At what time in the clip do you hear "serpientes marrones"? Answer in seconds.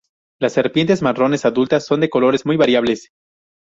0.53-1.45